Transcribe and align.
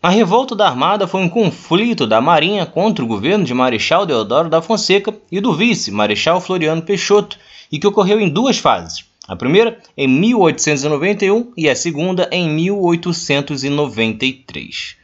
A 0.00 0.10
revolta 0.10 0.54
da 0.54 0.68
Armada 0.68 1.08
foi 1.08 1.20
um 1.20 1.28
conflito 1.28 2.06
da 2.06 2.20
Marinha 2.20 2.64
contra 2.64 3.04
o 3.04 3.08
governo 3.08 3.44
de 3.44 3.52
Marechal 3.52 4.06
Deodoro 4.06 4.48
da 4.48 4.62
Fonseca 4.62 5.12
e 5.28 5.40
do 5.40 5.52
vice, 5.52 5.90
Marechal 5.90 6.40
Floriano 6.40 6.82
Peixoto, 6.82 7.36
e 7.70 7.78
que 7.80 7.86
ocorreu 7.86 8.20
em 8.20 8.28
duas 8.28 8.58
fases. 8.58 9.04
A 9.26 9.34
primeira 9.34 9.76
em 9.96 10.06
1891 10.06 11.52
e 11.56 11.68
a 11.68 11.74
segunda 11.74 12.28
em 12.30 12.48
1893 12.48 14.94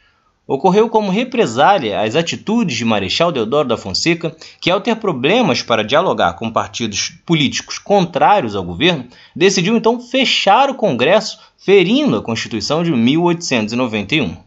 ocorreu 0.47 0.87
como 0.87 1.11
represália 1.11 1.99
às 1.99 2.15
atitudes 2.15 2.77
de 2.77 2.85
Marechal 2.85 3.33
Deodoro 3.33 3.67
da 3.67 3.75
Fonseca, 3.75 4.33
que, 4.61 4.71
ao 4.71 4.79
ter 4.79 4.95
problemas 4.95 5.61
para 5.61 5.83
dialogar 5.83 6.35
com 6.35 6.49
partidos 6.49 7.09
políticos 7.25 7.77
contrários 7.77 8.55
ao 8.55 8.63
governo, 8.63 9.07
decidiu 9.35 9.75
então 9.75 9.99
fechar 9.99 10.69
o 10.69 10.75
Congresso, 10.75 11.37
ferindo 11.57 12.15
a 12.15 12.21
Constituição 12.21 12.81
de 12.81 12.91
1891. 12.91 14.45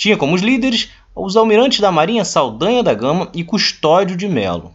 Tinha 0.00 0.16
como 0.16 0.34
os 0.34 0.40
líderes 0.40 0.88
os 1.14 1.36
almirantes 1.36 1.78
da 1.78 1.92
Marinha 1.92 2.24
Saldanha 2.24 2.82
da 2.82 2.94
Gama 2.94 3.28
e 3.34 3.44
Custódio 3.44 4.16
de 4.16 4.26
Melo. 4.26 4.72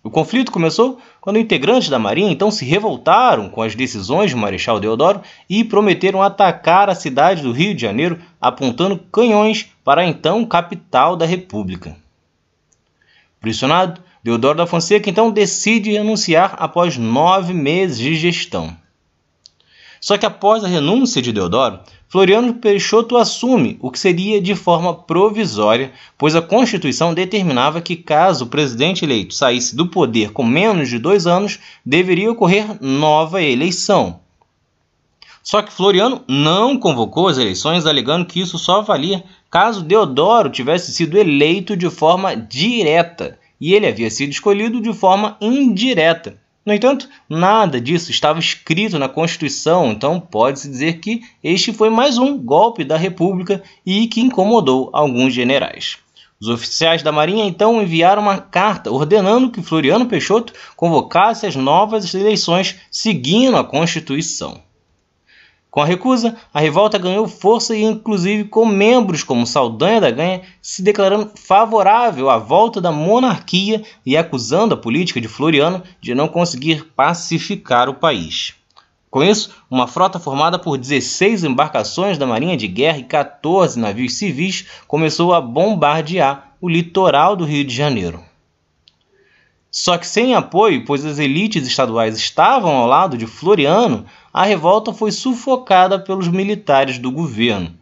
O 0.00 0.08
conflito 0.08 0.52
começou 0.52 1.00
quando 1.20 1.40
integrantes 1.40 1.88
da 1.88 1.98
Marinha 1.98 2.30
então 2.30 2.48
se 2.48 2.64
revoltaram 2.64 3.48
com 3.48 3.62
as 3.62 3.74
decisões 3.74 4.30
de 4.30 4.36
Marechal 4.36 4.78
Deodoro 4.78 5.22
e 5.50 5.64
prometeram 5.64 6.22
atacar 6.22 6.88
a 6.88 6.94
cidade 6.94 7.42
do 7.42 7.50
Rio 7.50 7.74
de 7.74 7.82
Janeiro 7.82 8.20
apontando 8.40 8.96
canhões 9.10 9.66
para 9.82 10.02
a 10.02 10.06
então 10.06 10.46
capital 10.46 11.16
da 11.16 11.26
República. 11.26 11.96
Pressionado, 13.40 14.00
Deodoro 14.22 14.58
da 14.58 14.68
Fonseca 14.68 15.10
então 15.10 15.32
decide 15.32 15.90
renunciar 15.90 16.54
após 16.60 16.96
nove 16.96 17.52
meses 17.52 17.98
de 17.98 18.14
gestão. 18.14 18.72
Só 20.00 20.16
que 20.18 20.26
após 20.26 20.62
a 20.62 20.68
renúncia 20.68 21.22
de 21.22 21.32
Deodoro, 21.32 21.80
Floriano 22.08 22.54
Peixoto 22.54 23.16
assume 23.16 23.78
o 23.80 23.90
que 23.90 23.98
seria 23.98 24.40
de 24.40 24.54
forma 24.54 24.94
provisória, 24.94 25.92
pois 26.16 26.36
a 26.36 26.42
Constituição 26.42 27.12
determinava 27.12 27.80
que, 27.80 27.96
caso 27.96 28.44
o 28.44 28.48
presidente 28.48 29.04
eleito 29.04 29.34
saísse 29.34 29.74
do 29.74 29.88
poder 29.88 30.32
com 30.32 30.44
menos 30.44 30.88
de 30.88 30.98
dois 30.98 31.26
anos, 31.26 31.58
deveria 31.84 32.30
ocorrer 32.30 32.80
nova 32.80 33.42
eleição. 33.42 34.20
Só 35.42 35.62
que 35.62 35.72
Floriano 35.72 36.22
não 36.26 36.78
convocou 36.78 37.28
as 37.28 37.38
eleições, 37.38 37.86
alegando 37.86 38.26
que 38.26 38.40
isso 38.40 38.58
só 38.58 38.82
valia 38.82 39.22
caso 39.50 39.84
Deodoro 39.84 40.50
tivesse 40.50 40.92
sido 40.92 41.16
eleito 41.16 41.76
de 41.76 41.88
forma 41.88 42.34
direta 42.36 43.38
e 43.60 43.74
ele 43.74 43.86
havia 43.86 44.10
sido 44.10 44.30
escolhido 44.30 44.80
de 44.80 44.92
forma 44.92 45.36
indireta. 45.40 46.36
No 46.66 46.74
entanto, 46.74 47.08
nada 47.28 47.80
disso 47.80 48.10
estava 48.10 48.40
escrito 48.40 48.98
na 48.98 49.08
Constituição, 49.08 49.92
então 49.92 50.18
pode-se 50.18 50.68
dizer 50.68 50.98
que 50.98 51.22
este 51.42 51.72
foi 51.72 51.88
mais 51.88 52.18
um 52.18 52.36
golpe 52.36 52.82
da 52.82 52.96
República 52.96 53.62
e 53.86 54.08
que 54.08 54.20
incomodou 54.20 54.90
alguns 54.92 55.32
generais. 55.32 55.98
Os 56.40 56.48
oficiais 56.48 57.04
da 57.04 57.12
Marinha 57.12 57.44
então 57.44 57.80
enviaram 57.80 58.20
uma 58.20 58.38
carta 58.38 58.90
ordenando 58.90 59.52
que 59.52 59.62
Floriano 59.62 60.06
Peixoto 60.06 60.52
convocasse 60.74 61.46
as 61.46 61.54
novas 61.54 62.12
eleições 62.12 62.74
seguindo 62.90 63.56
a 63.56 63.62
Constituição. 63.62 64.65
Com 65.76 65.82
a 65.82 65.84
recusa, 65.84 66.34
a 66.54 66.60
revolta 66.60 66.96
ganhou 66.96 67.28
força 67.28 67.76
e, 67.76 67.82
inclusive, 67.82 68.44
com 68.44 68.64
membros 68.64 69.22
como 69.22 69.46
Saldanha 69.46 70.00
da 70.00 70.10
Ganha 70.10 70.40
se 70.62 70.82
declarando 70.82 71.32
favorável 71.34 72.30
à 72.30 72.38
volta 72.38 72.80
da 72.80 72.90
monarquia 72.90 73.82
e 74.06 74.16
acusando 74.16 74.72
a 74.72 74.78
política 74.78 75.20
de 75.20 75.28
Floriano 75.28 75.82
de 76.00 76.14
não 76.14 76.28
conseguir 76.28 76.86
pacificar 76.96 77.90
o 77.90 77.94
país. 77.94 78.54
Com 79.10 79.22
isso, 79.22 79.50
uma 79.70 79.86
frota 79.86 80.18
formada 80.18 80.58
por 80.58 80.78
16 80.78 81.44
embarcações 81.44 82.16
da 82.16 82.26
Marinha 82.26 82.56
de 82.56 82.68
Guerra 82.68 82.96
e 82.96 83.04
14 83.04 83.78
navios 83.78 84.14
civis 84.14 84.66
começou 84.88 85.34
a 85.34 85.42
bombardear 85.42 86.52
o 86.58 86.70
litoral 86.70 87.36
do 87.36 87.44
Rio 87.44 87.66
de 87.66 87.74
Janeiro. 87.74 88.24
Só 89.78 89.98
que 89.98 90.06
sem 90.06 90.34
apoio, 90.34 90.86
pois 90.86 91.04
as 91.04 91.18
elites 91.18 91.66
estaduais 91.66 92.16
estavam 92.16 92.76
ao 92.76 92.86
lado 92.86 93.18
de 93.18 93.26
Floriano, 93.26 94.06
a 94.36 94.44
revolta 94.44 94.92
foi 94.92 95.10
sufocada 95.10 95.98
pelos 95.98 96.28
militares 96.28 96.98
do 96.98 97.10
governo. 97.10 97.74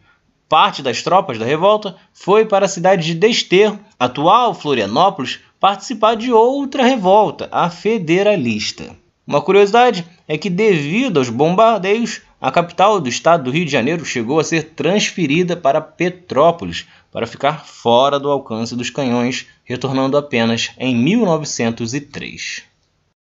Parte 0.47 0.81
das 0.81 1.03
tropas 1.03 1.37
da 1.37 1.43
revolta 1.43 1.97
foi 2.13 2.45
para 2.45 2.63
a 2.63 2.69
cidade 2.69 3.07
de 3.07 3.13
Desterro, 3.13 3.77
atual 3.99 4.53
Florianópolis, 4.53 5.41
participar 5.59 6.15
de 6.15 6.31
outra 6.31 6.81
revolta, 6.81 7.49
a 7.51 7.69
federalista. 7.69 8.95
Uma 9.27 9.41
curiosidade 9.41 10.05
é 10.29 10.37
que, 10.37 10.49
devido 10.49 11.17
aos 11.17 11.27
bombardeios, 11.27 12.21
a 12.39 12.49
capital 12.49 13.01
do 13.01 13.09
estado 13.09 13.43
do 13.43 13.51
Rio 13.51 13.65
de 13.65 13.71
Janeiro 13.73 14.05
chegou 14.05 14.39
a 14.39 14.43
ser 14.45 14.75
transferida 14.75 15.57
para 15.57 15.81
Petrópolis 15.81 16.87
para 17.11 17.27
ficar 17.27 17.65
fora 17.65 18.17
do 18.17 18.31
alcance 18.31 18.77
dos 18.77 18.89
canhões, 18.89 19.45
retornando 19.65 20.15
apenas 20.15 20.71
em 20.79 20.95
1903. 20.95 22.74